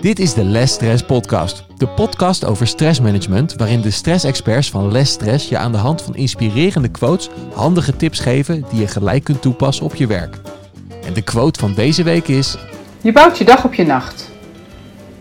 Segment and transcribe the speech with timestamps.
[0.00, 1.64] Dit is de Less Stress Podcast.
[1.76, 6.16] De podcast over stressmanagement, waarin de stressexperts van Less Stress je aan de hand van
[6.16, 10.36] inspirerende quotes handige tips geven die je gelijk kunt toepassen op je werk.
[11.06, 12.56] En de quote van deze week is:
[13.00, 14.30] Je bouwt je dag op je nacht.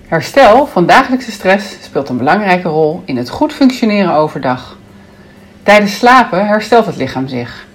[0.08, 4.78] Herstel van dagelijkse stress speelt een belangrijke rol in het goed functioneren overdag.
[5.64, 7.68] Tijdens slapen herstelt het lichaam zich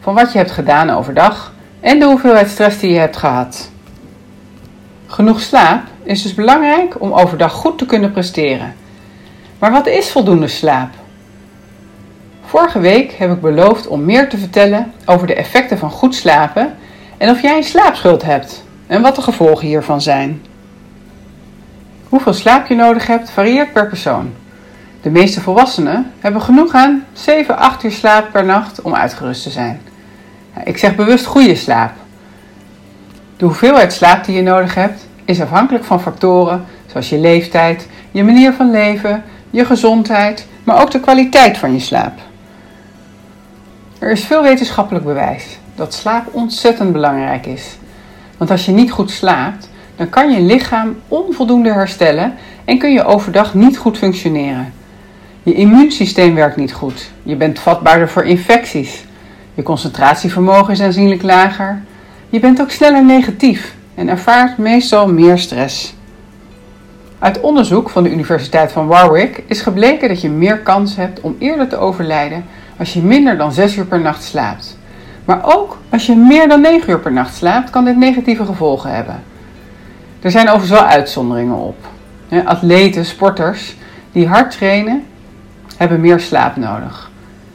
[0.00, 3.70] van wat je hebt gedaan overdag en de hoeveelheid stress die je hebt gehad.
[5.06, 8.74] Genoeg slaap is dus belangrijk om overdag goed te kunnen presteren.
[9.58, 10.90] Maar wat is voldoende slaap?
[12.44, 16.76] Vorige week heb ik beloofd om meer te vertellen over de effecten van goed slapen
[17.16, 20.42] en of jij een slaapschuld hebt en wat de gevolgen hiervan zijn.
[22.08, 24.32] Hoeveel slaap je nodig hebt varieert per persoon.
[25.02, 29.50] De meeste volwassenen hebben genoeg aan 7, 8 uur slaap per nacht om uitgerust te
[29.50, 29.80] zijn.
[30.64, 31.92] Ik zeg bewust goede slaap.
[33.36, 38.24] De hoeveelheid slaap die je nodig hebt is afhankelijk van factoren zoals je leeftijd, je
[38.24, 42.18] manier van leven, je gezondheid, maar ook de kwaliteit van je slaap.
[43.98, 47.76] Er is veel wetenschappelijk bewijs dat slaap ontzettend belangrijk is.
[48.36, 52.34] Want als je niet goed slaapt, dan kan je lichaam onvoldoende herstellen
[52.64, 54.72] en kun je overdag niet goed functioneren.
[55.42, 57.10] Je immuunsysteem werkt niet goed.
[57.22, 59.04] Je bent vatbaarder voor infecties.
[59.54, 61.82] Je concentratievermogen is aanzienlijk lager.
[62.28, 65.94] Je bent ook sneller negatief en ervaart meestal meer stress.
[67.18, 71.36] Uit onderzoek van de Universiteit van Warwick is gebleken dat je meer kans hebt om
[71.38, 72.44] eerder te overlijden
[72.78, 74.78] als je minder dan 6 uur per nacht slaapt.
[75.24, 78.94] Maar ook als je meer dan 9 uur per nacht slaapt, kan dit negatieve gevolgen
[78.94, 79.22] hebben.
[80.20, 81.76] Er zijn overigens wel uitzonderingen op.
[82.44, 83.76] Atleten, sporters
[84.12, 85.04] die hard trainen,
[85.76, 87.10] hebben meer slaap nodig.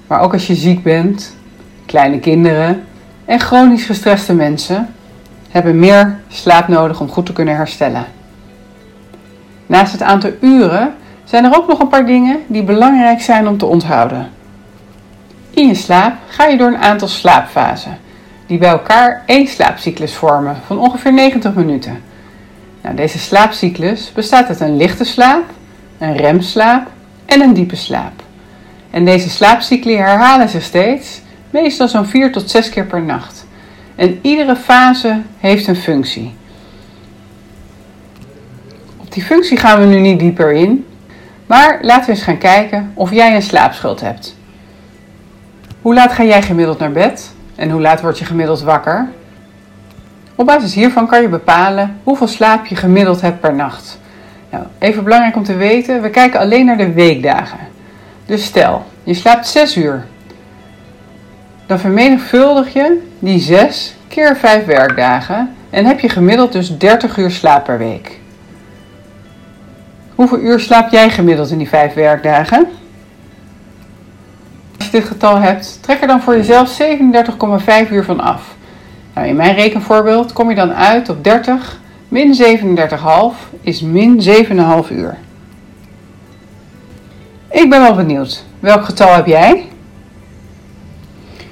[0.07, 1.35] Maar ook als je ziek bent,
[1.85, 2.83] kleine kinderen
[3.25, 4.93] en chronisch gestreste mensen
[5.49, 8.05] hebben meer slaap nodig om goed te kunnen herstellen.
[9.65, 13.57] Naast het aantal uren zijn er ook nog een paar dingen die belangrijk zijn om
[13.57, 14.29] te onthouden.
[15.49, 17.97] In je slaap ga je door een aantal slaapfasen,
[18.45, 22.03] die bij elkaar één slaapcyclus vormen van ongeveer 90 minuten.
[22.81, 25.43] Nou, deze slaapcyclus bestaat uit een lichte slaap,
[25.97, 26.87] een remslaap
[27.25, 28.23] en een diepe slaap.
[28.89, 31.21] En deze slaapcycli herhalen zich steeds,
[31.51, 33.45] meestal zo'n 4 tot 6 keer per nacht.
[33.95, 36.33] En iedere fase heeft een functie.
[38.97, 40.85] Op die functie gaan we nu niet dieper in,
[41.45, 44.35] maar laten we eens gaan kijken of jij een slaapschuld hebt.
[45.81, 49.09] Hoe laat ga jij gemiddeld naar bed en hoe laat word je gemiddeld wakker?
[50.35, 53.99] Op basis hiervan kan je bepalen hoeveel slaap je gemiddeld hebt per nacht.
[54.49, 57.59] Nou, even belangrijk om te weten, we kijken alleen naar de weekdagen.
[58.25, 60.07] Dus stel, je slaapt 6 uur.
[61.71, 67.31] Dan vermenigvuldig je die 6 keer 5 werkdagen en heb je gemiddeld dus 30 uur
[67.31, 68.19] slaap per week.
[70.15, 72.67] Hoeveel uur slaap jij gemiddeld in die 5 werkdagen?
[74.77, 76.81] Als je dit getal hebt, trek er dan voor jezelf
[77.85, 78.55] 37,5 uur van af.
[79.13, 82.59] Nou, in mijn rekenvoorbeeld kom je dan uit op 30 min
[83.39, 85.17] 37,5 is min 7,5 uur.
[87.49, 89.70] Ik ben wel benieuwd, welk getal heb jij?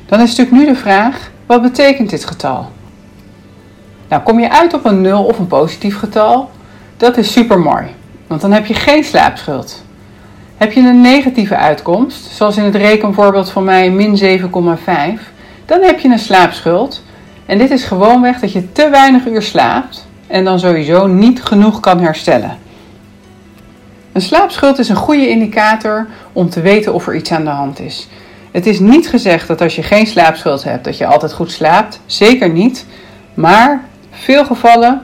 [0.10, 2.72] Dan is natuurlijk nu de vraag, wat betekent dit getal?
[4.08, 6.50] Nou, kom je uit op een 0 of een positief getal?
[6.98, 7.86] Dat is super mooi,
[8.28, 9.84] want dan heb je geen slaapschuld.
[10.58, 14.46] Heb je een negatieve uitkomst, zoals in het rekenvoorbeeld van mij min 7,5,
[15.66, 17.04] dan heb je een slaapschuld.
[17.46, 21.80] En dit is gewoonweg dat je te weinig uur slaapt en dan sowieso niet genoeg
[21.80, 22.58] kan herstellen.
[24.12, 27.80] Een slaapschuld is een goede indicator om te weten of er iets aan de hand
[27.80, 28.08] is.
[28.52, 32.00] Het is niet gezegd dat als je geen slaapschuld hebt, dat je altijd goed slaapt.
[32.06, 32.86] Zeker niet.
[33.34, 35.02] Maar veel gevallen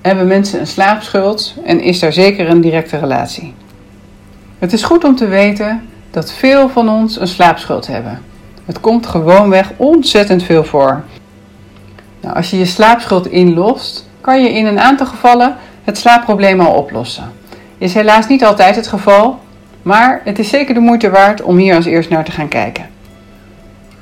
[0.00, 3.54] hebben mensen een slaapschuld en is daar zeker een directe relatie.
[4.58, 8.22] Het is goed om te weten dat veel van ons een slaapschuld hebben.
[8.64, 11.02] Het komt gewoonweg ontzettend veel voor.
[12.20, 16.72] Nou, als je je slaapschuld inlost, kan je in een aantal gevallen het slaapprobleem al
[16.72, 17.32] oplossen.
[17.78, 19.38] Is helaas niet altijd het geval,
[19.82, 22.88] maar het is zeker de moeite waard om hier als eerst naar te gaan kijken.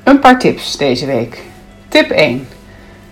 [0.03, 1.41] Een paar tips deze week.
[1.87, 2.47] Tip 1.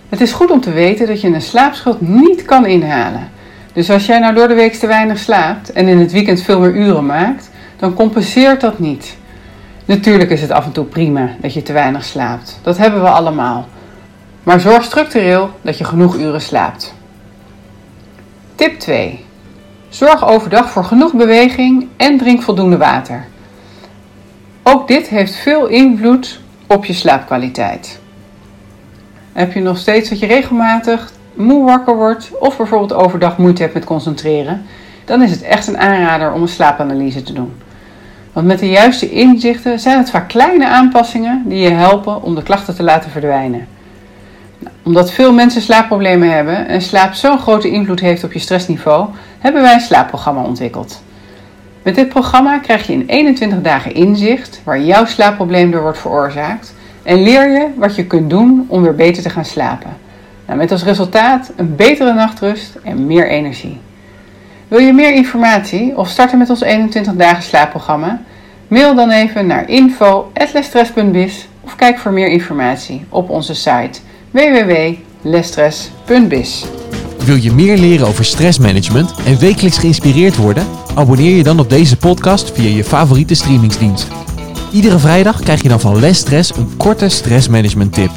[0.08, 3.30] Het is goed om te weten dat je een slaapschuld niet kan inhalen.
[3.72, 6.60] Dus als jij nou door de week te weinig slaapt en in het weekend veel
[6.60, 9.16] meer uren maakt, dan compenseert dat niet.
[9.84, 12.58] Natuurlijk is het af en toe prima dat je te weinig slaapt.
[12.62, 13.68] Dat hebben we allemaal.
[14.42, 16.94] Maar zorg structureel dat je genoeg uren slaapt.
[18.54, 19.24] Tip 2.
[19.88, 23.26] Zorg overdag voor genoeg beweging en drink voldoende water.
[24.62, 28.00] Ook dit heeft veel invloed op je slaapkwaliteit.
[29.32, 33.74] Heb je nog steeds dat je regelmatig moe wakker wordt of bijvoorbeeld overdag moeite hebt
[33.74, 34.62] met concentreren,
[35.04, 37.52] dan is het echt een aanrader om een slaapanalyse te doen.
[38.32, 42.42] Want met de juiste inzichten zijn het vaak kleine aanpassingen die je helpen om de
[42.42, 43.66] klachten te laten verdwijnen.
[44.58, 49.08] Nou, omdat veel mensen slaapproblemen hebben en slaap zo'n grote invloed heeft op je stressniveau,
[49.38, 51.02] hebben wij een slaapprogramma ontwikkeld.
[51.82, 56.74] Met dit programma krijg je in 21 dagen inzicht waar jouw slaapprobleem door wordt veroorzaakt
[57.02, 59.96] en leer je wat je kunt doen om weer beter te gaan slapen.
[60.46, 63.80] Nou, met als resultaat een betere nachtrust en meer energie.
[64.68, 68.20] Wil je meer informatie of starten met ons 21 dagen slaapprogramma?
[68.68, 74.00] Mail dan even naar info.lestress.biz of kijk voor meer informatie op onze site
[74.30, 76.77] www.lestress.biz.
[77.28, 80.66] Wil je meer leren over stressmanagement en wekelijks geïnspireerd worden?
[80.94, 84.08] Abonneer je dan op deze podcast via je favoriete streamingsdienst.
[84.72, 88.10] Iedere vrijdag krijg je dan van Les Stress een korte stressmanagement tip.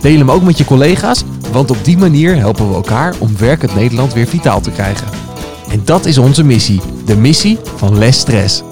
[0.00, 3.74] Deel hem ook met je collega's, want op die manier helpen we elkaar om werkend
[3.74, 5.06] Nederland weer vitaal te krijgen.
[5.70, 8.62] En dat is onze missie, de missie van Les Stress.